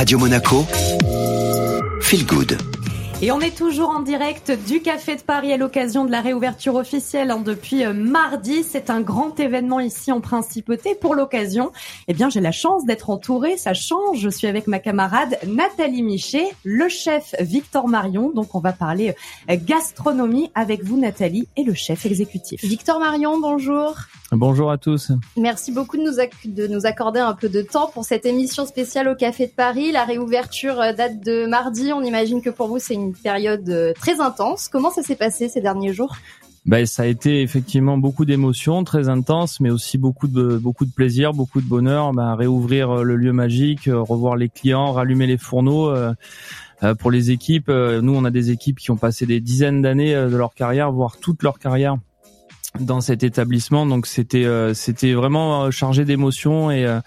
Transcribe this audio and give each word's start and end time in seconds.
Radio 0.00 0.18
Monaco, 0.18 0.64
Feel 2.00 2.24
Good. 2.24 2.56
Et 3.20 3.30
on 3.32 3.40
est 3.40 3.54
toujours 3.54 3.90
en 3.90 4.00
direct 4.00 4.50
du 4.66 4.80
Café 4.80 5.14
de 5.14 5.20
Paris 5.20 5.52
à 5.52 5.58
l'occasion 5.58 6.06
de 6.06 6.10
la 6.10 6.22
réouverture 6.22 6.76
officielle 6.76 7.30
hein, 7.30 7.42
depuis 7.44 7.84
euh, 7.84 7.92
mardi. 7.92 8.64
C'est 8.64 8.88
un 8.88 9.02
grand 9.02 9.38
événement 9.38 9.78
ici 9.78 10.10
en 10.10 10.22
Principauté. 10.22 10.94
Pour 10.94 11.14
l'occasion, 11.14 11.70
eh 12.08 12.14
bien, 12.14 12.30
j'ai 12.30 12.40
la 12.40 12.50
chance 12.50 12.86
d'être 12.86 13.10
entourée. 13.10 13.58
Ça 13.58 13.74
change. 13.74 14.20
Je 14.20 14.30
suis 14.30 14.46
avec 14.46 14.68
ma 14.68 14.78
camarade 14.78 15.38
Nathalie 15.46 16.02
Michet, 16.02 16.48
le 16.64 16.88
chef 16.88 17.34
Victor 17.38 17.86
Marion. 17.86 18.30
Donc, 18.30 18.54
on 18.54 18.60
va 18.60 18.72
parler 18.72 19.14
euh, 19.50 19.56
gastronomie 19.62 20.50
avec 20.54 20.82
vous, 20.82 20.96
Nathalie, 20.96 21.46
et 21.58 21.62
le 21.62 21.74
chef 21.74 22.06
exécutif. 22.06 22.64
Victor 22.64 23.00
Marion, 23.00 23.38
bonjour. 23.38 23.96
Bonjour 24.32 24.70
à 24.70 24.78
tous. 24.78 25.10
Merci 25.36 25.72
beaucoup 25.72 25.96
de 25.96 26.02
nous, 26.02 26.54
de 26.54 26.66
nous 26.68 26.86
accorder 26.86 27.18
un 27.18 27.34
peu 27.34 27.48
de 27.48 27.62
temps 27.62 27.90
pour 27.92 28.04
cette 28.04 28.24
émission 28.24 28.64
spéciale 28.64 29.08
au 29.08 29.16
Café 29.16 29.48
de 29.48 29.52
Paris. 29.52 29.90
La 29.90 30.04
réouverture 30.04 30.80
euh, 30.80 30.92
date 30.92 31.24
de 31.24 31.46
mardi. 31.46 31.92
On 31.92 32.02
imagine 32.02 32.40
que 32.40 32.50
pour 32.50 32.68
vous, 32.68 32.78
c'est 32.78 32.94
une 32.94 33.12
période 33.12 33.68
euh, 33.68 33.92
très 33.92 34.20
intense. 34.20 34.68
Comment 34.68 34.90
ça 34.90 35.02
s'est 35.02 35.16
passé 35.16 35.48
ces 35.48 35.60
derniers 35.60 35.92
jours? 35.92 36.14
Ben, 36.64 36.86
ça 36.86 37.02
a 37.02 37.06
été 37.06 37.42
effectivement 37.42 37.98
beaucoup 37.98 38.24
d'émotions, 38.24 38.84
très 38.84 39.08
intenses, 39.08 39.58
mais 39.58 39.70
aussi 39.70 39.98
beaucoup 39.98 40.28
de 40.28 40.58
beaucoup 40.58 40.84
de 40.84 40.92
plaisir, 40.92 41.32
beaucoup 41.32 41.60
de 41.60 41.66
bonheur. 41.66 42.12
Ben, 42.12 42.36
réouvrir 42.36 42.98
euh, 42.98 43.02
le 43.02 43.16
lieu 43.16 43.32
magique, 43.32 43.86
revoir 43.92 44.36
les 44.36 44.48
clients, 44.48 44.92
rallumer 44.92 45.26
les 45.26 45.38
fourneaux. 45.38 45.92
pour 47.00 47.10
les 47.10 47.30
équipes, 47.30 47.68
nous 47.68 48.14
on 48.14 48.24
a 48.24 48.30
des 48.30 48.50
équipes 48.50 48.78
qui 48.78 48.90
ont 48.90 48.96
passé 48.96 49.26
des 49.26 49.40
dizaines 49.40 49.82
d'années 49.82 50.14
de 50.14 50.36
leur 50.36 50.54
carrière, 50.54 50.92
voire 50.92 51.18
toute 51.18 51.42
leur 51.42 51.58
carrière 51.58 51.98
dans 52.78 53.00
cet 53.00 53.24
établissement. 53.24 53.84
Donc 53.84 54.06
c'était 54.06 54.44
euh, 54.44 54.74
c'était 54.74 55.12
vraiment 55.12 55.64
euh, 55.64 55.70
chargé 55.70 56.04
d'émotions 56.04 56.70
et 56.70 56.86
euh, 56.86 57.00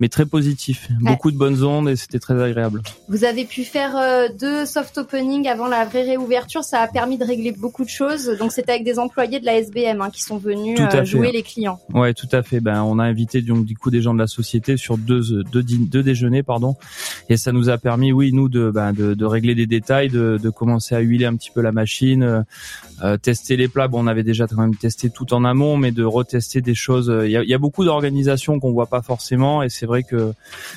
mais 0.00 0.08
très 0.08 0.24
positif. 0.24 0.88
Beaucoup 1.00 1.30
de 1.30 1.36
bonnes 1.36 1.62
ondes 1.62 1.88
et 1.90 1.96
c'était 1.96 2.18
très 2.18 2.42
agréable. 2.42 2.82
Vous 3.08 3.24
avez 3.24 3.44
pu 3.44 3.64
faire 3.64 3.96
deux 4.38 4.64
soft 4.64 4.96
opening 4.96 5.46
avant 5.46 5.66
la 5.66 5.84
vraie 5.84 6.04
réouverture. 6.04 6.64
Ça 6.64 6.80
a 6.80 6.88
permis 6.88 7.18
de 7.18 7.24
régler 7.24 7.52
beaucoup 7.52 7.84
de 7.84 7.90
choses. 7.90 8.28
Donc 8.38 8.52
c'était 8.52 8.72
avec 8.72 8.84
des 8.84 8.98
employés 8.98 9.40
de 9.40 9.44
la 9.44 9.56
SBM 9.56 10.00
hein, 10.00 10.08
qui 10.10 10.22
sont 10.22 10.38
venus 10.38 10.80
jouer 11.04 11.32
les 11.32 11.42
clients. 11.42 11.78
Ouais 11.92 12.14
tout 12.14 12.28
à 12.32 12.42
fait. 12.42 12.60
Ben 12.60 12.82
on 12.82 12.98
a 12.98 13.04
invité 13.04 13.42
donc 13.42 13.66
du 13.66 13.76
coup 13.76 13.90
des 13.90 14.00
gens 14.00 14.14
de 14.14 14.18
la 14.18 14.26
société 14.26 14.78
sur 14.78 14.96
deux 14.96 15.44
deux, 15.52 15.62
deux 15.62 16.02
déjeuners 16.02 16.42
pardon. 16.42 16.76
Et 17.28 17.36
ça 17.36 17.52
nous 17.52 17.68
a 17.68 17.76
permis 17.76 18.12
oui 18.12 18.32
nous 18.32 18.48
de 18.48 18.70
ben, 18.70 18.94
de, 18.94 19.12
de 19.12 19.24
régler 19.26 19.54
des 19.54 19.66
détails 19.66 20.08
de, 20.08 20.38
de 20.42 20.50
commencer 20.50 20.94
à 20.94 21.00
huiler 21.00 21.26
un 21.26 21.36
petit 21.36 21.50
peu 21.50 21.60
la 21.60 21.72
machine 21.72 22.46
tester 23.20 23.58
les 23.58 23.68
plats. 23.68 23.88
Bon 23.88 24.02
on 24.02 24.06
avait 24.06 24.22
déjà 24.22 24.46
quand 24.46 24.60
même 24.62 24.74
testé 24.74 25.09
tout 25.10 25.34
en 25.34 25.44
amont, 25.44 25.76
mais 25.76 25.92
de 25.92 26.04
retester 26.04 26.60
des 26.60 26.74
choses. 26.74 27.12
Il 27.24 27.30
y 27.30 27.54
a, 27.54 27.58
beaucoup 27.58 27.84
d'organisations 27.84 28.58
qu'on 28.58 28.72
voit 28.72 28.86
pas 28.86 29.02
forcément, 29.02 29.62
et 29.62 29.68
c'est 29.68 29.86
vrai 29.86 30.02
que 30.02 30.32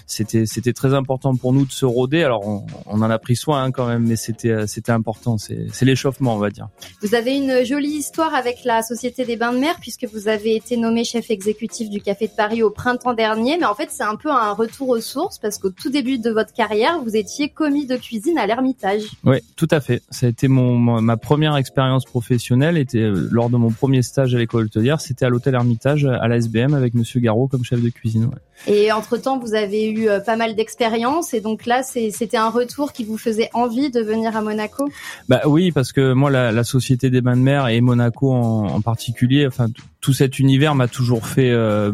c'était 0.06 0.45
c'était 0.45 0.73
très 0.73 0.94
important 0.94 1.36
pour 1.36 1.53
nous 1.53 1.66
de 1.66 1.72
se 1.72 1.86
roder. 1.86 2.23
Alors 2.23 2.45
on, 2.45 3.02
en 3.02 3.09
a 3.09 3.20
pris 3.20 3.36
soin 3.36 3.64
hein, 3.64 3.72
quand 3.72 3.88
même, 3.88 4.03
mais 4.03 4.16
c'était 4.16 4.67
c'était 4.67 4.92
important. 4.92 5.38
C'est 5.38 5.86
l'échauffement, 5.86 6.36
on 6.36 6.40
va 6.40 6.50
dire. 6.50 6.67
Vous 7.02 7.16
avez 7.16 7.36
une 7.36 7.64
jolie 7.66 7.90
histoire 7.90 8.34
avec 8.34 8.64
la 8.66 8.81
Société 8.81 9.25
des 9.25 9.36
Bains 9.36 9.53
de 9.53 9.59
Mer, 9.59 9.75
puisque 9.80 10.06
vous 10.06 10.28
avez 10.28 10.56
été 10.56 10.78
nommé 10.78 11.03
chef 11.03 11.30
exécutif 11.31 11.90
du 11.90 12.02
Café 12.02 12.28
de 12.28 12.34
Paris 12.34 12.64
au 12.64 12.70
printemps 12.70 13.14
dernier. 13.14 13.58
Mais 13.58 13.66
en 13.66 13.75
fait, 13.75 13.90
c'est 13.92 14.03
un 14.03 14.16
peu 14.16 14.30
un 14.31 14.53
retour 14.53 14.90
aux 14.90 15.02
sources, 15.02 15.40
parce 15.40 15.58
qu'au 15.58 15.70
tout 15.70 15.90
début 15.90 16.20
de 16.20 16.30
votre 16.30 16.53
carrière, 16.53 17.02
vous 17.03 17.16
étiez 17.16 17.50
commis 17.50 17.86
de 17.86 17.95
cuisine 17.95 18.38
à 18.38 18.45
l'Ermitage. 18.45 19.03
Oui, 19.23 19.38
tout 19.56 19.68
à 19.72 19.81
fait. 19.81 20.02
Ça 20.09 20.25
a 20.25 20.30
été 20.30 20.47
mon 20.47 20.73
ma 21.02 21.18
première 21.18 21.56
expérience 21.56 22.06
professionnelle, 22.06 22.78
était 22.78 23.00
euh, 23.00 23.28
lors 23.31 23.50
de 23.50 23.58
mon 23.58 23.72
premier 23.72 24.02
stage 24.02 24.22
à 24.23 24.38
l'école 24.38 24.66
hôtelière, 24.66 25.02
c'était 25.02 25.25
à 25.25 25.29
l'hôtel 25.29 25.55
Hermitage 25.55 26.05
à 26.05 26.27
la 26.27 26.38
SBM 26.38 26.73
avec 26.73 26.93
Monsieur 26.93 27.19
Garot 27.19 27.47
comme 27.47 27.63
chef 27.63 27.81
de 27.81 27.89
cuisine. 27.89 28.29
Et 28.67 28.91
entre 28.91 29.17
temps, 29.17 29.39
vous 29.39 29.55
avez 29.55 29.89
eu 29.89 30.07
euh, 30.07 30.19
pas 30.19 30.35
mal 30.35 30.55
d'expérience 30.55 31.33
et 31.33 31.41
donc 31.41 31.66
là, 31.66 31.83
c'était 31.83 32.38
un 32.38 32.49
retour 32.49 32.94
qui 32.94 33.03
vous 33.03 33.17
faisait 33.17 33.49
envie 33.53 33.89
de 33.89 34.01
venir 34.01 34.38
à 34.38 34.41
Monaco? 34.41 34.89
Bah 35.27 35.41
oui, 35.45 35.71
parce 35.71 35.91
que 35.91 36.13
moi, 36.13 36.31
la, 36.31 36.51
la 36.51 36.63
société 36.63 37.09
des 37.09 37.21
bains 37.21 37.35
de 37.35 37.41
mer 37.41 37.67
et 37.67 37.81
Monaco 37.81 38.31
en, 38.31 38.67
en 38.67 38.81
particulier, 38.81 39.47
enfin 39.47 39.67
tout 40.03 40.12
cet 40.12 40.38
univers 40.38 40.75
m'a 40.75 40.90
toujours 40.90 41.25
fait, 41.28 41.50
euh, 41.50 41.94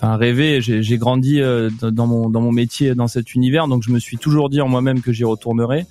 rêver. 0.00 0.60
J'ai 0.62 0.96
grandi 0.96 1.42
euh, 1.42 1.70
dans 1.82 2.06
mon 2.06 2.30
dans 2.30 2.40
mon 2.40 2.52
métier 2.52 2.94
dans 2.94 3.08
cet 3.08 3.34
univers, 3.34 3.66
donc 3.66 3.82
je 3.82 3.90
me 3.90 3.98
suis 3.98 4.16
toujours 4.16 4.48
dit 4.48 4.60
en 4.60 4.68
moi-même 4.68 5.02
que 5.02 5.12
j'y 5.12 5.24
retournerai. 5.24 5.84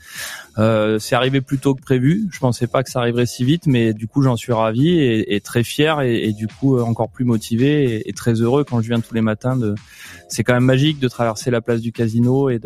Euh, 0.60 0.98
c'est 0.98 1.14
arrivé 1.14 1.42
plus 1.42 1.60
tôt 1.60 1.76
que 1.76 1.82
prévu. 1.82 2.30
Je 2.32 2.40
pensais 2.40 2.68
pas 2.68 2.84
que 2.84 2.90
ça 2.90 3.00
arriverait 3.00 3.26
si 3.26 3.44
vite, 3.44 3.68
mais 3.68 3.94
du 3.94 4.08
coup 4.08 4.24
j'en 4.24 4.38
suis 4.38 4.54
ravi 4.54 4.98
et, 4.98 5.36
et 5.36 5.42
très 5.42 5.64
fier 5.64 6.02
et, 6.02 6.24
et, 6.24 6.32
du 6.32 6.48
coup 6.48 6.80
encore 6.80 7.10
plus 7.10 7.26
motivé 7.26 8.08
et, 8.08 8.14
très 8.14 8.34
heureux 8.34 8.64
quand 8.64 8.82
je 8.82 8.88
viens 8.88 9.02
tous 9.02 9.14
les 9.14 9.22
matins 9.22 9.58
de 9.58 9.76
c'est 10.30 10.44
quand 10.44 10.54
même 10.54 10.64
magique 10.64 11.00
de 11.00 11.08
traverser 11.08 11.52
la 11.52 11.62
place 11.62 11.82
du 11.82 11.92
casino 11.92 12.50
et 12.50 12.60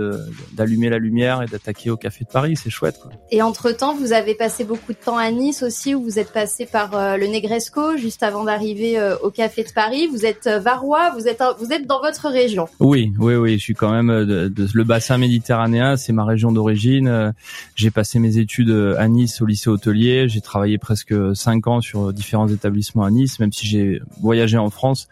d'allumer 0.54 0.90
la 0.90 0.98
lumière 0.98 1.42
et 1.42 1.46
d'attaquer 1.46 1.90
au 1.90 1.98
café 1.98 2.24
de 2.24 2.30
Paris. 2.30 2.56
C'est 2.56 2.70
chouette. 2.70 2.98
Quoi. 3.02 3.12
Et 3.30 3.42
entre 3.42 3.72
temps, 3.72 3.96
vous 3.96 4.14
avez 4.14 4.36
passé 4.36 4.64
beaucoup 4.64 4.94
de 4.94 4.98
temps 4.98 5.18
à 5.18 5.30
Nice 5.32 5.64
aussi, 5.64 5.94
où 5.96 6.02
vous 6.02 6.20
êtes 6.20 6.32
passé 6.32 6.66
par 6.66 6.96
euh, 6.96 7.18
le 7.18 7.28
Negresco 7.28 7.98
juste 7.98 8.24
avant 8.24 8.44
d'arriver 8.44 8.91
euh, 8.98 9.18
au 9.20 9.30
café 9.30 9.64
de 9.64 9.72
Paris. 9.72 10.08
Vous 10.08 10.26
êtes 10.26 10.48
euh, 10.48 10.60
varois, 10.60 11.12
vous 11.12 11.28
êtes 11.28 11.42
vous 11.60 11.72
êtes 11.72 11.88
dans 11.88 12.02
votre 12.02 12.30
région. 12.30 12.68
Oui, 12.80 13.14
oui, 13.20 13.36
oui. 13.36 13.54
Je 13.54 13.64
suis 13.64 13.74
quand 13.74 13.92
même 13.92 14.26
de 14.26 14.68
le 14.74 14.84
bassin 14.84 15.18
méditerranéen. 15.18 15.98
C'est 15.98 16.14
ma 16.14 16.26
région 16.26 16.52
d'origine. 16.52 17.34
J'ai 17.76 17.92
passé 17.92 18.20
mes 18.20 18.38
études 18.38 18.72
à 18.98 19.08
Nice 19.08 19.42
au 19.42 19.46
lycée 19.46 19.70
hôtelier. 19.70 20.28
J'ai 20.30 20.42
travaillé 20.42 20.78
presque 20.78 21.14
cinq 21.36 21.68
ans 21.68 21.82
sur 21.82 22.14
différents 22.14 22.48
établissements 22.48 23.04
à 23.04 23.12
Nice, 23.12 23.40
même 23.40 23.52
si 23.52 23.68
j'ai 23.68 24.02
voyagé 24.20 24.58
en 24.58 24.70
France. 24.70 25.08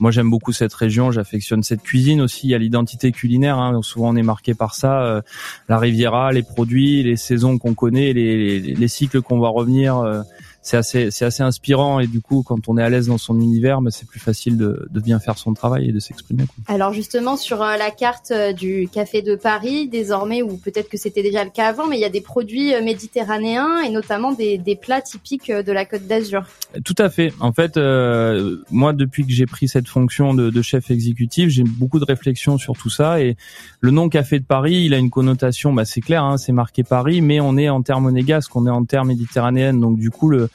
Moi, 0.00 0.10
j'aime 0.10 0.30
beaucoup 0.30 0.52
cette 0.52 0.72
région. 0.72 1.12
J'affectionne 1.12 1.62
cette 1.62 1.82
cuisine 1.82 2.22
aussi. 2.22 2.46
Il 2.46 2.50
y 2.50 2.54
a 2.54 2.58
l'identité 2.58 3.12
culinaire. 3.12 3.58
Hein. 3.58 3.80
Souvent, 3.82 4.08
on 4.08 4.16
est 4.16 4.22
marqué 4.22 4.54
par 4.54 4.74
ça. 4.74 5.02
Euh, 5.02 5.20
la 5.68 5.78
Riviera, 5.78 6.32
les 6.32 6.42
produits, 6.42 7.02
les 7.02 7.16
saisons 7.16 7.58
qu'on 7.58 7.74
connaît, 7.74 8.14
les, 8.14 8.60
les, 8.60 8.74
les 8.74 8.88
cycles 8.88 9.20
qu'on 9.20 9.38
va 9.38 9.48
revenir. 9.48 9.98
Euh, 9.98 10.22
c'est 10.62 10.76
assez 10.76 11.10
c'est 11.10 11.24
assez 11.24 11.42
inspirant 11.42 12.00
et 12.00 12.06
du 12.06 12.20
coup 12.20 12.42
quand 12.42 12.68
on 12.68 12.76
est 12.76 12.82
à 12.82 12.90
l'aise 12.90 13.06
dans 13.06 13.18
son 13.18 13.40
univers 13.40 13.80
bah, 13.80 13.90
c'est 13.90 14.06
plus 14.06 14.20
facile 14.20 14.58
de, 14.58 14.86
de 14.90 15.00
bien 15.00 15.18
faire 15.18 15.38
son 15.38 15.54
travail 15.54 15.88
et 15.88 15.92
de 15.92 16.00
s'exprimer 16.00 16.44
alors 16.66 16.92
justement 16.92 17.36
sur 17.36 17.62
euh, 17.62 17.76
la 17.76 17.90
carte 17.90 18.30
euh, 18.30 18.52
du 18.52 18.88
café 18.92 19.22
de 19.22 19.36
Paris 19.36 19.88
désormais 19.88 20.42
ou 20.42 20.58
peut-être 20.58 20.90
que 20.90 20.98
c'était 20.98 21.22
déjà 21.22 21.44
le 21.44 21.50
cas 21.50 21.68
avant 21.68 21.86
mais 21.86 21.96
il 21.96 22.00
y 22.00 22.04
a 22.04 22.10
des 22.10 22.20
produits 22.20 22.74
euh, 22.74 22.82
méditerranéens 22.82 23.80
et 23.80 23.90
notamment 23.90 24.32
des, 24.32 24.58
des 24.58 24.76
plats 24.76 25.00
typiques 25.00 25.50
de 25.50 25.72
la 25.72 25.84
Côte 25.84 26.06
d'Azur. 26.06 26.44
Tout 26.84 26.94
à 26.98 27.08
fait. 27.08 27.32
En 27.40 27.52
fait 27.52 27.78
euh, 27.78 28.58
moi 28.70 28.92
depuis 28.92 29.26
que 29.26 29.32
j'ai 29.32 29.46
pris 29.46 29.66
cette 29.66 29.88
fonction 29.88 30.34
de, 30.34 30.50
de 30.50 30.62
chef 30.62 30.90
exécutif 30.90 31.48
j'ai 31.48 31.64
beaucoup 31.64 31.98
de 31.98 32.04
réflexions 32.04 32.58
sur 32.58 32.74
tout 32.74 32.90
ça 32.90 33.22
et 33.22 33.36
le 33.80 33.90
nom 33.90 34.10
café 34.10 34.38
de 34.38 34.44
Paris 34.44 34.84
il 34.84 34.92
a 34.92 34.98
une 34.98 35.10
connotation 35.10 35.72
bah, 35.72 35.86
c'est 35.86 36.02
clair 36.02 36.22
hein, 36.22 36.36
c'est 36.36 36.52
marqué 36.52 36.84
Paris 36.84 37.22
mais 37.22 37.40
on 37.40 37.56
est 37.56 37.70
en 37.70 37.80
terre 37.80 38.00
monégasque 38.00 38.54
on 38.54 38.66
est 38.66 38.70
en 38.70 38.84
terre 38.84 39.06
méditerranéenne. 39.06 39.80
Donc 39.80 39.98
du 39.98 40.10
coup 40.10 40.28
le 40.28 40.49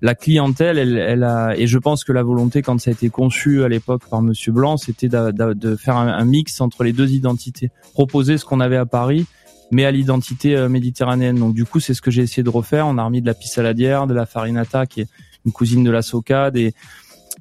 la 0.00 0.14
clientèle, 0.14 0.78
elle, 0.78 0.96
elle, 0.96 1.24
a, 1.24 1.56
et 1.56 1.66
je 1.66 1.78
pense 1.78 2.04
que 2.04 2.12
la 2.12 2.22
volonté, 2.22 2.62
quand 2.62 2.80
ça 2.80 2.90
a 2.90 2.92
été 2.92 3.10
conçu 3.10 3.64
à 3.64 3.68
l'époque 3.68 4.02
par 4.08 4.22
Monsieur 4.22 4.52
Blanc, 4.52 4.76
c'était 4.76 5.08
de, 5.08 5.76
faire 5.76 5.96
un, 5.96 6.24
mix 6.24 6.60
entre 6.60 6.84
les 6.84 6.92
deux 6.92 7.10
identités, 7.10 7.70
proposer 7.94 8.38
ce 8.38 8.44
qu'on 8.44 8.60
avait 8.60 8.76
à 8.76 8.86
Paris, 8.86 9.26
mais 9.72 9.84
à 9.84 9.90
l'identité 9.90 10.56
euh, 10.56 10.68
méditerranéenne. 10.68 11.38
Donc 11.38 11.54
du 11.54 11.64
coup, 11.64 11.80
c'est 11.80 11.94
ce 11.94 12.00
que 12.00 12.10
j'ai 12.10 12.22
essayé 12.22 12.42
de 12.42 12.48
refaire. 12.48 12.86
On 12.86 12.96
a 12.96 13.04
remis 13.04 13.20
de 13.20 13.26
la 13.26 13.34
pissaladière, 13.34 14.06
de 14.06 14.14
la 14.14 14.24
farinata, 14.24 14.86
qui 14.86 15.00
est 15.00 15.08
une 15.44 15.52
cousine 15.52 15.82
de 15.82 15.90
la 15.90 16.02
soca, 16.02 16.50
des 16.50 16.74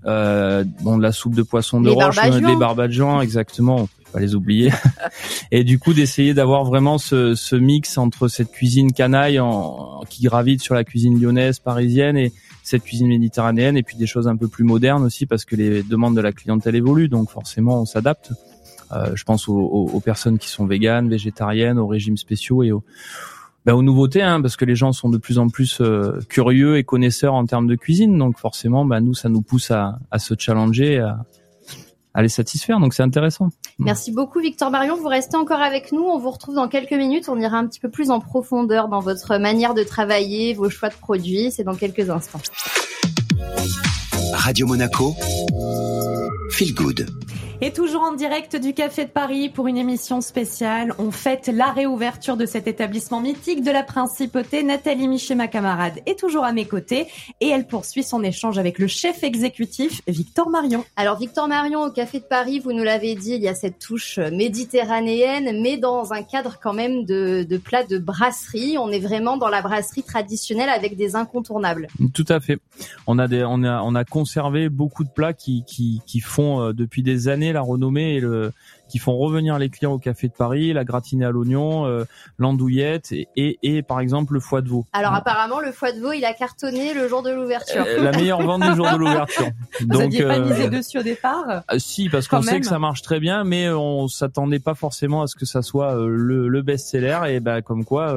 euh, 0.06 0.64
bon 0.82 0.98
de 0.98 1.04
la 1.04 1.12
soupe 1.12 1.36
de 1.36 1.44
poisson 1.44 1.82
de 1.82 1.90
roche, 1.90 2.18
des 2.22 2.56
barbadjans, 2.56 3.22
exactement. 3.22 3.88
Pas 4.18 4.24
les 4.24 4.34
oublier. 4.34 4.72
et 5.52 5.64
du 5.64 5.78
coup, 5.78 5.94
d'essayer 5.94 6.34
d'avoir 6.34 6.66
vraiment 6.66 6.98
ce, 6.98 7.56
mix 7.56 8.00
entre 8.00 8.28
cette 8.28 8.52
cuisine 8.52 8.92
canaille 8.92 9.40
qui 10.10 10.24
gravite 10.24 10.60
sur 10.60 10.74
la 10.74 10.84
cuisine 10.84 11.22
lyonnaise, 11.22 11.60
parisienne 11.60 12.18
et 12.18 12.34
cette 12.64 12.82
cuisine 12.82 13.10
méditerranéenne 13.10 13.78
et 13.78 13.84
puis 13.84 13.96
des 13.96 14.08
choses 14.08 14.28
un 14.28 14.36
peu 14.36 14.48
plus 14.48 14.64
modernes 14.64 15.04
aussi 15.04 15.28
parce 15.28 15.46
que 15.46 15.56
les 15.56 15.84
demandes 15.84 16.16
de 16.16 16.22
la 16.22 16.32
clientèle 16.32 16.76
évoluent 16.76 17.10
donc 17.10 17.30
forcément 17.30 17.80
on 17.80 17.86
s'adapte. 17.86 18.32
Euh, 18.92 19.12
je 19.14 19.24
pense 19.24 19.48
aux, 19.48 20.02
personnes 20.04 20.40
qui 20.40 20.50
sont 20.50 20.66
véganes, 20.66 21.10
végétariennes, 21.10 21.78
aux 21.78 21.86
régimes 21.86 22.18
spéciaux 22.18 22.64
et 22.64 22.72
aux, 22.72 22.84
ben, 23.68 23.80
nouveautés, 23.84 24.24
hein, 24.24 24.42
parce 24.42 24.56
que 24.56 24.66
les 24.66 24.76
gens 24.76 24.94
sont 24.94 25.10
de 25.10 25.20
plus 25.20 25.38
en 25.38 25.50
plus 25.50 25.80
euh, 25.80 26.22
curieux 26.28 26.78
et 26.78 26.84
connaisseurs 26.84 27.36
en 27.36 27.46
termes 27.46 27.68
de 27.68 27.76
cuisine, 27.76 28.18
donc 28.18 28.40
forcément, 28.40 28.84
ben, 28.84 29.00
nous, 29.00 29.14
ça 29.14 29.30
nous 29.30 29.44
pousse 29.44 29.70
à, 29.70 30.00
se 30.18 30.34
challenger, 30.40 31.06
à 32.18 32.24
les 32.24 32.30
satisfaire. 32.30 32.80
Donc 32.80 32.96
c'est 32.96 33.04
intéressant. 33.04 33.50
Merci 33.78 34.12
beaucoup 34.12 34.40
Victor 34.40 34.72
Marion. 34.72 34.96
Vous 34.98 35.08
restez 35.08 35.38
encore 35.38 35.62
avec 35.62 35.92
nous. 35.92 36.02
On 36.02 36.18
vous 36.18 36.32
retrouve 36.32 36.56
dans 36.56 36.68
quelques 36.68 36.94
minutes. 36.94 37.30
On 37.30 37.40
ira 37.40 37.58
un 37.58 37.68
petit 37.68 37.80
peu 37.80 37.92
plus 37.92 38.10
en 38.10 38.20
profondeur 38.20 38.90
dans 38.90 39.02
votre 39.02 39.38
manière 39.38 39.76
de 39.76 39.84
travailler, 39.84 40.56
vos 40.56 40.68
choix 40.68 40.90
de 40.90 40.96
produits. 40.96 41.52
C'est 41.52 41.64
dans 41.64 41.76
quelques 41.76 42.10
instants. 42.10 42.42
Radio 44.34 44.66
Monaco, 44.66 45.16
Feel 46.50 46.74
Good. 46.74 47.27
Et 47.60 47.74
toujours 47.74 48.04
en 48.04 48.14
direct 48.14 48.56
du 48.56 48.76
Café 48.76 49.06
de 49.06 49.10
Paris 49.10 49.50
pour 49.50 49.66
une 49.66 49.78
émission 49.78 50.22
spéciale. 50.22 50.94
On 51.00 51.10
fête 51.10 51.48
la 51.52 51.72
réouverture 51.72 52.38
de 52.38 52.46
cet 52.46 52.68
établissement 52.68 53.20
mythique 53.20 53.64
de 53.64 53.72
la 53.72 53.82
Principauté. 53.82 54.62
Nathalie 54.62 55.08
Miché, 55.08 55.34
ma 55.34 55.48
camarade, 55.48 55.96
est 56.06 56.20
toujours 56.20 56.44
à 56.44 56.54
mes 56.54 56.66
côtés 56.66 57.08
et 57.42 57.48
elle 57.48 57.66
poursuit 57.66 58.04
son 58.04 58.22
échange 58.22 58.60
avec 58.60 58.78
le 58.78 58.86
chef 58.86 59.24
exécutif 59.24 60.02
Victor 60.08 60.52
Marion. 60.52 60.86
Alors 60.98 61.18
Victor 61.18 61.48
Marion 61.48 61.82
au 61.82 61.90
Café 61.90 62.20
de 62.20 62.26
Paris, 62.26 62.60
vous 62.60 62.74
nous 62.74 62.84
l'avez 62.84 63.16
dit, 63.16 63.34
il 63.34 63.42
y 63.42 63.48
a 63.48 63.56
cette 63.56 63.80
touche 63.80 64.20
méditerranéenne, 64.20 65.60
mais 65.60 65.78
dans 65.78 66.14
un 66.14 66.22
cadre 66.22 66.60
quand 66.62 66.74
même 66.74 67.06
de, 67.06 67.42
de 67.42 67.58
plats 67.58 67.86
de 67.86 67.98
brasserie. 67.98 68.78
On 68.78 68.92
est 68.92 69.00
vraiment 69.00 69.36
dans 69.36 69.50
la 69.50 69.64
brasserie 69.64 70.04
traditionnelle 70.04 70.70
avec 70.70 70.96
des 70.96 71.16
incontournables. 71.16 71.88
Tout 72.14 72.26
à 72.30 72.40
fait. 72.40 72.60
On 73.08 73.18
a 73.18 73.28
des, 73.28 73.44
on 73.44 73.64
a, 73.64 73.82
on 73.82 73.96
a 73.96 74.06
conservé 74.06 74.70
beaucoup 74.70 75.04
de 75.04 75.10
plats 75.10 75.34
qui, 75.34 75.64
qui, 75.66 76.04
qui 76.06 76.20
font 76.20 76.62
euh, 76.62 76.74
depuis 76.74 77.02
des 77.02 77.28
années 77.28 77.47
la 77.54 77.62
renommée 77.62 78.16
et 78.16 78.20
le, 78.20 78.52
qui 78.88 79.00
font 79.00 79.18
revenir 79.18 79.58
les 79.60 79.70
clients 79.70 79.94
au 79.94 80.00
café 80.00 80.28
de 80.28 80.34
Paris, 80.34 80.74
la 80.74 80.84
gratinée 80.84 81.26
à 81.26 81.32
l'oignon, 81.32 81.86
euh, 81.86 82.06
l'andouillette 82.38 83.12
et, 83.12 83.28
et, 83.36 83.60
et, 83.64 83.82
par 83.82 84.00
exemple 84.00 84.34
le 84.34 84.40
foie 84.40 84.62
de 84.62 84.70
veau. 84.70 84.86
Alors 84.94 85.14
apparemment 85.14 85.60
le 85.60 85.72
foie 85.72 85.92
de 85.92 86.00
veau 86.00 86.14
il 86.14 86.26
a 86.26 86.34
cartonné 86.34 86.94
le 86.94 87.08
jour 87.08 87.24
de 87.24 87.32
l'ouverture. 87.32 87.84
Euh, 87.88 88.04
la 88.04 88.12
meilleure 88.12 88.42
vente 88.42 88.64
du 88.64 88.76
jour 88.76 88.90
de 88.92 88.98
l'ouverture. 88.98 89.50
Vous 89.82 89.98
n'aviez 89.98 90.24
pas 90.24 90.40
misé 90.40 90.70
dessus 90.70 91.00
au 91.00 91.04
départ? 91.04 91.64
Si 91.78 92.10
parce 92.10 92.28
qu'on 92.28 92.42
sait 92.42 92.60
que 92.60 92.66
ça 92.66 92.80
marche 92.80 93.02
très 93.02 93.20
bien, 93.20 93.44
mais 93.44 93.70
on 93.70 94.08
s'attendait 94.08 94.60
pas 94.60 94.76
forcément 94.76 95.22
à 95.22 95.28
ce 95.28 95.36
que 95.36 95.46
ça 95.46 95.62
soit 95.62 95.96
le, 95.96 96.48
le 96.48 96.62
best-seller 96.62 97.20
et 97.30 97.40
bah 97.40 97.62
comme 97.62 97.86
quoi 97.86 98.16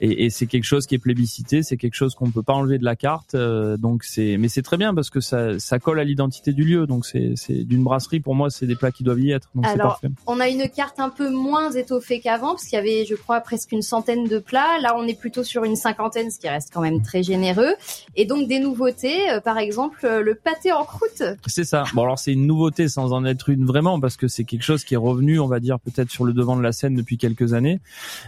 et, 0.00 0.26
et 0.26 0.30
c'est 0.30 0.46
quelque 0.46 0.64
chose 0.64 0.86
qui 0.86 0.94
est 0.94 0.98
plébiscité, 0.98 1.62
c'est 1.62 1.76
quelque 1.76 1.94
chose 1.94 2.14
qu'on 2.14 2.30
peut 2.30 2.42
pas 2.42 2.54
enlever 2.54 2.78
de 2.78 2.84
la 2.84 2.96
carte. 2.96 3.36
donc 3.36 4.04
c'est 4.04 4.36
mais 4.38 4.48
c'est 4.48 4.62
très 4.62 4.76
bien 4.76 4.94
parce 4.94 5.10
que 5.10 5.20
ça, 5.20 5.58
ça 5.58 5.78
colle 5.78 6.00
à 6.00 6.04
l'identité 6.04 6.52
du 6.52 6.64
lieu. 6.64 6.86
Donc 6.86 7.06
c'est 7.06 7.34
d'une 7.64 7.82
brasserie 7.82 8.20
pour 8.20 8.34
moi 8.34 8.50
c'est 8.50 8.66
des 8.66 8.76
plats 8.76 8.92
qui 8.92 9.04
doivent 9.04 9.20
y 9.20 9.30
être. 9.30 9.50
Donc 9.54 9.66
Alors, 9.68 10.00
on 10.26 10.40
a 10.40 10.48
une 10.48 10.68
carte 10.68 11.00
un 11.00 11.10
peu 11.10 11.30
moins 11.30 11.70
étoffée 11.70 12.20
qu'avant, 12.20 12.50
parce 12.50 12.64
qu'il 12.64 12.76
y 12.76 12.80
avait, 12.80 13.04
je 13.04 13.14
crois, 13.14 13.40
presque 13.40 13.72
une 13.72 13.82
centaine 13.82 14.24
de 14.24 14.38
plats. 14.38 14.78
Là, 14.80 14.94
on 14.96 15.06
est 15.06 15.18
plutôt 15.18 15.44
sur 15.44 15.64
une 15.64 15.76
cinquantaine, 15.76 16.30
ce 16.30 16.38
qui 16.38 16.48
reste 16.48 16.70
quand 16.72 16.80
même 16.80 17.02
très 17.02 17.22
généreux. 17.22 17.74
Et 18.16 18.24
donc 18.24 18.48
des 18.48 18.60
nouveautés, 18.60 19.30
euh, 19.30 19.40
par 19.40 19.58
exemple 19.58 20.00
euh, 20.04 20.22
le 20.22 20.34
pâté 20.34 20.72
en 20.72 20.84
croûte. 20.84 21.22
C'est 21.46 21.64
ça. 21.64 21.84
Bon 21.94 22.02
alors 22.02 22.18
c'est 22.18 22.32
une 22.32 22.46
nouveauté 22.46 22.88
sans 22.88 23.12
en 23.12 23.24
être 23.24 23.48
une 23.48 23.64
vraiment, 23.64 24.00
parce 24.00 24.16
que 24.16 24.28
c'est 24.28 24.44
quelque 24.44 24.62
chose 24.62 24.84
qui 24.84 24.94
est 24.94 24.98
revenu, 24.98 25.38
on 25.40 25.46
va 25.46 25.60
dire 25.60 25.78
peut-être 25.80 26.10
sur 26.10 26.24
le 26.24 26.32
devant 26.32 26.56
de 26.56 26.62
la 26.62 26.72
scène 26.72 26.94
depuis 26.94 27.18
quelques 27.18 27.54
années. 27.54 27.80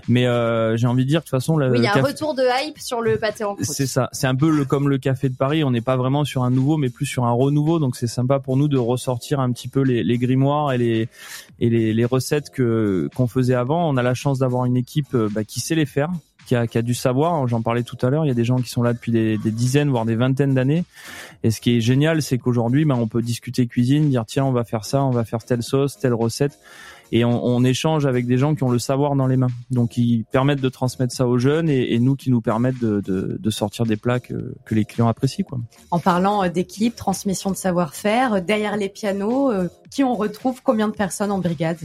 Mais 0.08 0.26
euh, 0.26 0.76
j'ai 0.76 0.86
envie 0.86 1.04
de 1.04 1.08
dire 1.08 1.20
de 1.20 1.25
toute 1.25 1.31
façon, 1.31 1.56
oui, 1.56 1.66
il 1.78 1.82
y 1.82 1.86
a 1.86 1.96
un 1.96 2.02
retour 2.02 2.34
de 2.34 2.43
hype 2.43 2.78
sur 2.78 3.00
le 3.00 3.16
pâté 3.16 3.44
en 3.44 3.54
croûte. 3.54 3.66
C'est 3.66 3.86
ça. 3.86 4.08
C'est 4.12 4.26
un 4.26 4.34
peu 4.34 4.50
le, 4.50 4.64
comme 4.64 4.88
le 4.88 4.98
café 4.98 5.28
de 5.28 5.36
Paris. 5.36 5.64
On 5.64 5.70
n'est 5.70 5.81
pas 5.81 5.96
vraiment 5.96 6.25
sur 6.25 6.44
un 6.44 6.50
nouveau, 6.50 6.76
mais 6.76 6.88
plus 6.88 7.06
sur 7.06 7.25
un 7.25 7.32
renouveau. 7.32 7.78
Donc 7.78 7.96
c'est 7.96 8.06
sympa 8.06 8.38
pour 8.38 8.56
nous 8.56 8.69
de 8.69 8.78
ressortir 8.78 9.40
un 9.40 9.50
petit 9.52 9.69
peu 9.69 9.81
les, 9.82 10.02
les 10.02 10.19
grimoires 10.19 10.72
et 10.72 10.78
les 10.78 11.08
et 11.61 11.69
les, 11.69 12.05
recettes 12.05 12.50
que 12.50 13.09
qu'on 13.15 13.27
faisait 13.27 13.55
avant. 13.55 13.88
On 13.88 13.97
a 13.97 14.03
la 14.03 14.15
chance 14.15 14.38
d'avoir 14.38 14.65
une 14.65 14.77
équipe 14.77 15.15
euh, 15.15 15.29
bah, 15.31 15.44
qui 15.44 15.61
sait 15.61 15.75
les 15.75 15.87
faire, 15.87 16.11
qui 16.47 16.56
a, 16.56 16.67
qui 16.67 16.79
a 16.79 16.82
du 16.82 16.94
savoir. 16.94 17.47
J'en 17.47 17.62
parlais 17.62 17.82
tout 17.82 17.99
à 18.03 18.11
l'heure. 18.11 18.25
Il 18.25 18.29
y 18.29 18.32
a 18.32 18.35
des 18.35 18.44
gens 18.44 18.56
qui 18.56 18.69
sont 18.69 18.82
là 18.82 18.93
depuis 18.93 19.12
des, 19.12 19.38
des 19.38 19.50
dizaines, 19.50 19.91
voire 19.91 20.05
des 20.05 20.17
vingtaines 20.17 20.55
d'années. 20.55 20.85
Et 21.43 21.50
ce 21.50 21.61
qui 21.61 21.77
est 21.77 21.81
génial, 21.81 22.23
c'est 22.23 22.38
qu'aujourd'hui, 22.38 22.85
bah, 22.85 22.97
on 22.99 23.06
peut 23.06 23.23
discuter 23.23 23.67
cuisine, 23.67 24.11
dire 24.11 24.25
tiens, 24.27 24.44
on 24.44 24.53
va 24.53 24.65
faire 24.65 24.85
ça, 24.85 25.05
on 25.05 25.11
va 25.11 25.25
faire 25.25 25.44
telle 25.44 25.62
sauce, 25.62 25.99
telle 25.99 26.15
recette 26.15 26.59
et 27.12 27.24
on, 27.24 27.44
on, 27.44 27.64
échange 27.64 28.06
avec 28.06 28.26
des 28.26 28.38
gens 28.38 28.54
qui 28.54 28.62
ont 28.62 28.70
le 28.70 28.78
savoir 28.78 29.16
dans 29.16 29.26
les 29.26 29.36
mains. 29.36 29.48
Donc 29.70 29.96
ils 29.96 30.24
permettent 30.24 30.60
de 30.60 30.68
transmettre 30.68 31.14
ça 31.14 31.26
aux 31.26 31.38
jeunes 31.38 31.68
et, 31.68 31.94
et 31.94 31.98
nous 31.98 32.16
qui 32.16 32.30
nous 32.30 32.40
permettent 32.40 32.80
de, 32.80 33.00
de, 33.00 33.36
de, 33.40 33.50
sortir 33.50 33.84
des 33.86 33.96
plats 33.96 34.20
que, 34.20 34.54
que 34.64 34.74
les 34.74 34.84
clients 34.84 35.08
apprécient. 35.08 35.44
Quoi. 35.44 35.58
En 35.90 35.98
parlant 35.98 36.48
d'équipe, 36.48 36.96
transmission 36.96 37.50
de 37.50 37.56
savoir-faire, 37.56 38.42
derrière 38.42 38.76
les 38.76 38.88
pianos, 38.88 39.52
qui 39.90 40.04
on 40.04 40.14
retrouve 40.14 40.62
combien 40.62 40.88
de 40.88 40.94
personnes 40.94 41.32
en 41.32 41.38
brigade? 41.38 41.78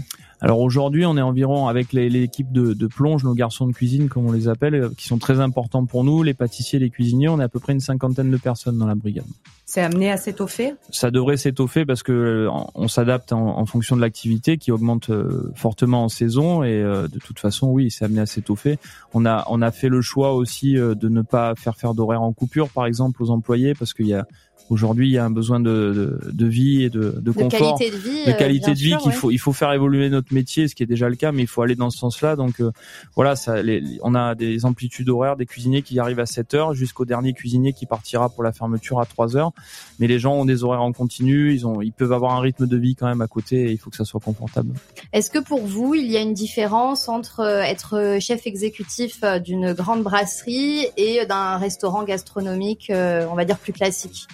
Alors 0.46 0.60
aujourd'hui, 0.60 1.08
on 1.08 1.18
est 1.18 1.24
environ 1.24 1.68
avec 1.68 1.92
l'équipe 1.92 2.52
de, 2.52 2.74
de, 2.74 2.86
plonge, 2.86 3.24
nos 3.24 3.34
garçons 3.34 3.66
de 3.66 3.74
cuisine 3.74 4.10
comme 4.10 4.28
on 4.28 4.32
les 4.32 4.48
appelle, 4.48 4.92
qui 4.96 5.08
sont 5.08 5.18
très 5.18 5.40
importants 5.40 5.88
pour 5.88 6.04
nous, 6.04 6.22
les 6.22 6.36
pâtissiers, 6.36 6.78
les 6.78 6.92
cuisiniers. 6.92 7.30
On 7.30 7.40
est 7.40 7.44
à 7.44 7.50
peu 7.50 7.60
près 7.60 7.74
une 7.74 7.80
cinquantaine 7.80 8.30
de 8.30 8.38
personnes 8.38 8.78
dans 8.78 8.86
la 8.86 8.94
brigade. 8.94 9.26
C'est 9.66 9.82
amené 9.82 10.12
à 10.12 10.18
s'étoffer? 10.18 10.76
Ça 10.92 11.10
devrait 11.10 11.38
s'étoffer 11.38 11.84
parce 11.84 12.04
que 12.04 12.48
on 12.76 12.88
s'adapte 12.88 13.34
en, 13.34 13.58
en, 13.58 13.66
fonction 13.66 13.96
de 13.96 14.02
l'activité 14.02 14.60
qui 14.60 14.72
augmente 14.72 15.10
fortement 15.56 16.04
en 16.04 16.10
saison 16.10 16.62
et 16.62 16.80
de 16.84 17.20
toute 17.20 17.40
façon, 17.40 17.70
oui, 17.70 17.90
c'est 17.90 18.06
amené 18.06 18.22
à 18.22 18.28
s'étoffer. 18.28 18.78
On 19.16 19.26
a 19.26 19.48
on 19.50 19.64
a 19.64 19.72
fait 19.72 19.90
le 19.90 20.02
choix 20.02 20.36
aussi 20.36 20.76
de 20.76 21.10
ne 21.10 21.24
pas 21.24 21.56
faire 21.56 21.76
faire 21.76 21.96
d'horaires 21.96 22.22
en 22.22 22.34
coupure, 22.34 22.70
par 22.70 22.86
exemple, 22.86 23.24
aux 23.24 23.32
employés 23.32 23.74
parce 23.74 23.96
qu'il 23.96 24.06
y 24.06 24.14
a 24.14 24.28
Aujourd'hui, 24.70 25.10
il 25.10 25.12
y 25.12 25.20
a 25.20 25.26
un 25.26 25.30
besoin 25.30 25.60
de, 25.60 26.20
de, 26.24 26.32
de 26.32 26.46
vie 26.48 26.84
et 26.84 26.90
de, 26.90 27.16
de 27.20 27.32
confort, 27.32 27.78
de 27.78 27.84
qualité 27.84 27.92
de 27.92 28.02
vie, 28.02 28.26
de 28.26 28.32
qualité 28.32 28.72
de 28.72 28.78
vie 28.78 28.90
sûr, 28.90 28.98
qu'il 28.98 29.12
ouais. 29.12 29.16
faut. 29.16 29.30
Il 29.30 29.38
faut 29.38 29.54
faire 29.54 29.72
évoluer 29.72 30.10
notre 30.10 30.34
métier, 30.34 30.68
ce 30.68 30.74
qui 30.74 30.82
est 30.82 30.88
déjà 30.88 31.08
le 31.08 31.16
cas, 31.16 31.32
mais 31.32 31.44
il 31.44 31.48
faut 31.48 31.62
aller 31.62 31.76
dans 31.76 31.92
ce 31.92 32.00
sens-là. 32.00 32.36
Donc 32.36 32.60
euh, 32.60 32.72
voilà, 33.16 33.36
ça, 33.36 33.62
les, 33.62 33.84
on 34.02 34.16
a 34.16 34.34
des 34.34 34.66
amplitudes 34.66 35.10
horaires, 35.10 35.36
des 35.36 35.46
cuisiniers 35.46 35.84
qui 35.84 36.00
arrivent 36.00 36.20
à 36.20 36.26
7 36.26 36.56
heures 36.56 36.74
jusqu'au 36.74 37.06
dernier 37.06 37.34
cuisinier 37.34 37.74
qui 37.74 37.86
partira 37.86 38.30
pour 38.30 38.42
la 38.42 38.52
fermeture 38.54 39.00
à 39.00 39.06
3 39.06 39.38
heures. 39.38 39.52
Mais 40.00 40.08
les 40.08 40.18
gens 40.18 40.34
ont 40.34 40.46
des 40.46 40.64
horaires 40.64 40.82
en 40.82 40.94
continu, 40.94 41.54
ils 41.54 41.68
ont, 41.68 41.82
ils 41.84 41.94
peuvent 41.94 42.14
avoir 42.14 42.36
un 42.36 42.40
rythme 42.40 42.66
de 42.66 42.78
vie 42.78 42.96
quand 42.96 43.08
même 43.08 43.22
à 43.22 43.28
côté. 43.28 43.66
Et 43.66 43.72
il 43.72 43.78
faut 43.78 43.92
que 43.92 43.98
ça 43.98 44.06
soit 44.06 44.20
confortable. 44.20 44.74
Est-ce 45.14 45.30
que 45.30 45.40
pour 45.40 45.64
vous, 45.64 45.94
il 45.94 46.10
y 46.12 46.18
a 46.18 46.22
une 46.22 46.34
différence 46.34 47.08
entre 47.08 47.42
être 47.42 48.18
chef 48.20 48.48
exécutif 48.48 49.22
d'une 49.44 49.74
grande 49.74 50.02
brasserie 50.02 50.88
et 50.98 51.24
d'un 51.28 51.58
restaurant 51.58 52.04
gastronomique, 52.04 52.92
on 52.92 53.36
va 53.36 53.46
dire 53.46 53.60
plus 53.60 53.74
classique? 53.74 54.28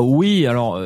Oui, 0.00 0.46
alors 0.46 0.80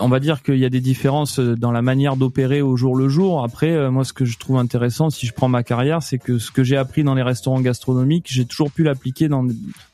on 0.00 0.08
va 0.08 0.20
dire 0.20 0.42
qu'il 0.42 0.58
y 0.58 0.66
a 0.66 0.68
des 0.68 0.80
différences 0.80 1.40
dans 1.40 1.72
la 1.72 1.80
manière 1.80 2.16
d'opérer 2.16 2.60
au 2.60 2.76
jour 2.76 2.94
le 2.94 3.08
jour. 3.08 3.42
Après, 3.42 3.90
moi, 3.90 4.04
ce 4.04 4.12
que 4.12 4.26
je 4.26 4.38
trouve 4.38 4.58
intéressant, 4.58 5.08
si 5.08 5.26
je 5.26 5.32
prends 5.32 5.48
ma 5.48 5.62
carrière, 5.62 6.02
c'est 6.02 6.18
que 6.18 6.38
ce 6.38 6.50
que 6.50 6.62
j'ai 6.62 6.76
appris 6.76 7.02
dans 7.02 7.14
les 7.14 7.22
restaurants 7.22 7.60
gastronomiques, 7.60 8.26
j'ai 8.28 8.44
toujours 8.44 8.70
pu 8.70 8.82
l'appliquer 8.82 9.28
dans 9.28 9.46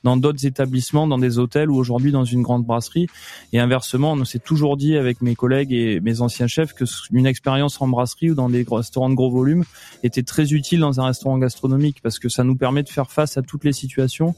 dans 0.03 0.17
d'autres 0.17 0.47
établissements, 0.47 1.07
dans 1.07 1.19
des 1.19 1.39
hôtels 1.39 1.71
ou 1.71 1.77
aujourd'hui 1.77 2.11
dans 2.11 2.25
une 2.25 2.43
grande 2.43 2.65
brasserie. 2.65 3.07
Et 3.53 3.61
inversement, 3.61 4.13
on 4.13 4.25
s'est 4.25 4.41
toujours 4.41 4.77
dit 4.77 4.97
avec 4.97 5.23
mes 5.23 5.37
collègues 5.37 5.73
et 5.73 6.01
mes 6.01 6.21
anciens 6.21 6.49
chefs 6.49 6.73
que 6.73 6.85
une 7.13 7.27
expérience 7.27 7.81
en 7.81 7.89
brasserie 7.89 8.33
ou 8.33 8.35
dans 8.35 8.49
des 8.49 8.67
restaurants 8.69 9.11
de 9.11 9.15
gros 9.15 9.31
volume 9.31 9.65
était 10.03 10.23
très 10.23 10.53
utile 10.53 10.81
dans 10.81 11.01
un 11.01 11.07
restaurant 11.07 11.39
gastronomique 11.39 11.99
parce 12.03 12.19
que 12.19 12.29
ça 12.29 12.45
nous 12.45 12.57
permet 12.57 12.83
de 12.83 12.89
faire 12.89 13.11
face 13.11 13.37
à 13.37 13.43
toutes 13.43 13.65
les 13.65 13.73
situations 13.73 14.35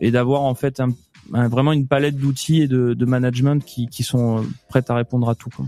et 0.00 0.10
d'avoir 0.10 0.42
en 0.42 0.54
fait 0.54 0.80
un 0.80 0.90
vraiment 1.30 1.72
une 1.72 1.86
palette 1.86 2.16
d'outils 2.16 2.62
et 2.62 2.68
de, 2.68 2.94
de 2.94 3.04
management 3.04 3.64
qui, 3.64 3.88
qui, 3.88 4.02
sont 4.02 4.44
prêtes 4.68 4.90
à 4.90 4.94
répondre 4.94 5.28
à 5.28 5.34
tout. 5.34 5.50
Quoi. 5.50 5.66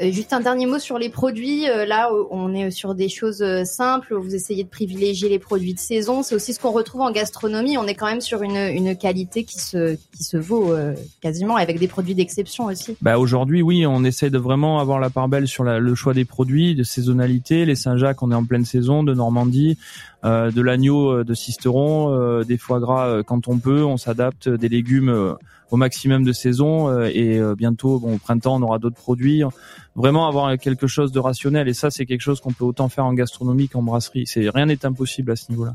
Euh, 0.00 0.10
juste 0.10 0.32
un 0.32 0.40
dernier 0.40 0.66
mot 0.66 0.80
sur 0.80 0.98
les 0.98 1.08
produits. 1.08 1.68
Euh, 1.68 1.86
là, 1.86 2.10
on 2.30 2.52
est 2.52 2.72
sur 2.72 2.96
des 2.96 3.08
choses 3.08 3.42
euh, 3.42 3.64
simples. 3.64 4.14
Vous 4.14 4.34
essayez 4.34 4.64
de 4.64 4.68
privilégier 4.68 5.28
les 5.28 5.38
produits 5.38 5.72
de 5.72 5.78
saison. 5.78 6.24
C'est 6.24 6.34
aussi 6.34 6.52
ce 6.52 6.58
qu'on 6.58 6.72
retrouve 6.72 7.02
en 7.02 7.12
gastronomie. 7.12 7.78
On 7.78 7.86
est 7.86 7.94
quand 7.94 8.06
même 8.06 8.20
sur 8.20 8.42
une, 8.42 8.56
une 8.56 8.96
qualité 8.96 9.44
qui 9.44 9.60
se 9.60 9.96
qui 10.16 10.24
se 10.24 10.36
vaut 10.36 10.72
euh, 10.72 10.94
quasiment 11.20 11.54
avec 11.54 11.78
des 11.78 11.86
produits 11.86 12.16
d'exception 12.16 12.66
aussi. 12.66 12.96
Bah 13.02 13.18
aujourd'hui, 13.18 13.62
oui, 13.62 13.86
on 13.86 14.02
essaie 14.02 14.30
de 14.30 14.38
vraiment 14.38 14.80
avoir 14.80 14.98
la 14.98 15.10
part 15.10 15.28
belle 15.28 15.46
sur 15.46 15.62
la, 15.62 15.78
le 15.78 15.94
choix 15.94 16.12
des 16.12 16.24
produits, 16.24 16.74
de 16.74 16.82
saisonnalité. 16.82 17.64
Les 17.64 17.76
Saint-Jacques, 17.76 18.20
on 18.22 18.32
est 18.32 18.36
en 18.36 18.44
pleine 18.44 18.64
saison, 18.64 19.04
de 19.04 19.14
Normandie, 19.14 19.78
euh, 20.24 20.50
de 20.50 20.62
l'agneau 20.62 21.24
de 21.24 21.34
Sisteron, 21.34 22.10
euh, 22.10 22.44
des 22.44 22.56
foie 22.56 22.80
gras 22.80 23.22
quand 23.22 23.48
on 23.48 23.58
peut. 23.58 23.84
On 23.84 23.96
s'adapte, 23.96 24.48
des 24.48 24.68
légumes 24.68 25.36
au 25.70 25.76
maximum 25.76 26.24
de 26.24 26.32
saison 26.32 27.02
et 27.04 27.40
bientôt, 27.56 27.98
bon, 27.98 28.14
au 28.14 28.18
printemps, 28.18 28.56
on 28.56 28.62
aura 28.62 28.78
d'autres 28.78 28.96
produits 28.96 29.42
vraiment 29.96 30.26
avoir 30.28 30.56
quelque 30.58 30.86
chose 30.86 31.12
de 31.12 31.20
rationnel. 31.20 31.68
Et 31.68 31.74
ça, 31.74 31.90
c'est 31.90 32.06
quelque 32.06 32.20
chose 32.20 32.40
qu'on 32.40 32.52
peut 32.52 32.64
autant 32.64 32.88
faire 32.88 33.04
en 33.04 33.14
gastronomie 33.14 33.68
qu'en 33.68 33.82
brasserie. 33.82 34.24
C'est 34.26 34.48
rien 34.48 34.66
n'est 34.66 34.84
impossible 34.84 35.32
à 35.32 35.36
ce 35.36 35.50
niveau-là. 35.50 35.74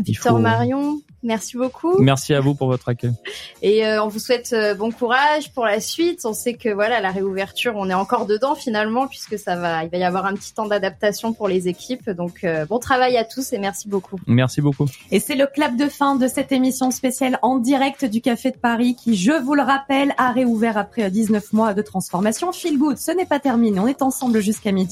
Victor 0.00 0.32
faut... 0.32 0.38
Marion, 0.38 1.02
merci 1.22 1.58
beaucoup. 1.58 1.98
Merci 1.98 2.32
à 2.32 2.40
vous 2.40 2.54
pour 2.54 2.66
votre 2.68 2.88
accueil. 2.88 3.12
Et 3.60 3.84
euh, 3.86 4.02
on 4.02 4.08
vous 4.08 4.18
souhaite 4.18 4.54
euh, 4.54 4.74
bon 4.74 4.90
courage 4.90 5.52
pour 5.52 5.66
la 5.66 5.80
suite. 5.80 6.20
On 6.24 6.32
sait 6.32 6.54
que 6.54 6.70
voilà 6.70 7.00
la 7.00 7.10
réouverture, 7.10 7.74
on 7.76 7.90
est 7.90 7.94
encore 7.94 8.26
dedans 8.26 8.54
finalement 8.54 9.06
puisque 9.06 9.38
ça 9.38 9.56
va, 9.56 9.84
il 9.84 9.90
va 9.90 9.98
y 9.98 10.04
avoir 10.04 10.24
un 10.24 10.34
petit 10.34 10.54
temps 10.54 10.66
d'adaptation 10.66 11.34
pour 11.34 11.46
les 11.46 11.68
équipes. 11.68 12.08
Donc 12.08 12.42
euh, 12.44 12.64
bon 12.64 12.78
travail 12.78 13.18
à 13.18 13.24
tous 13.24 13.52
et 13.52 13.58
merci 13.58 13.86
beaucoup. 13.86 14.18
Merci 14.26 14.62
beaucoup. 14.62 14.86
Et 15.10 15.20
c'est 15.20 15.36
le 15.36 15.46
clap 15.46 15.76
de 15.76 15.88
fin 15.88 16.16
de 16.16 16.26
cette 16.26 16.52
émission 16.52 16.90
spéciale 16.90 17.38
en 17.42 17.58
direct 17.58 18.06
du 18.06 18.22
Café 18.22 18.50
de 18.50 18.56
Paris 18.56 18.96
qui, 18.96 19.14
je 19.14 19.32
vous 19.32 19.54
le 19.54 19.62
rappelle, 19.62 20.14
a 20.16 20.32
réouvert 20.32 20.78
après 20.78 21.10
19 21.10 21.52
mois 21.52 21.74
de 21.74 21.82
transformation. 21.82 22.50
Feel 22.52 22.78
good, 22.78 22.96
ce 22.96 23.10
n'est 23.10 23.26
pas 23.26 23.40
terminé. 23.40 23.78
On 23.78 23.86
est 23.86 24.00
ensemble 24.00 24.40
jusqu'à 24.40 24.72
midi. 24.72 24.90